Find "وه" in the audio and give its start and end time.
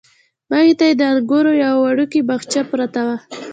3.07-3.15